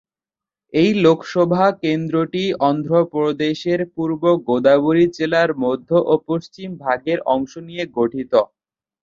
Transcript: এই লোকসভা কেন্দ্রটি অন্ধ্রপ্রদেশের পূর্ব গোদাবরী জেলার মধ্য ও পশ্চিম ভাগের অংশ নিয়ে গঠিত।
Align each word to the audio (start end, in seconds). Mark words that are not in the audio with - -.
এই 0.73 0.91
লোকসভা 1.03 1.65
কেন্দ্রটি 1.83 2.43
অন্ধ্রপ্রদেশের 2.69 3.79
পূর্ব 3.95 4.21
গোদাবরী 4.47 5.05
জেলার 5.17 5.51
মধ্য 5.63 5.89
ও 6.03 6.23
পশ্চিম 6.27 6.69
ভাগের 6.83 7.19
অংশ 7.33 7.51
নিয়ে 7.67 7.83
গঠিত। 7.97 8.33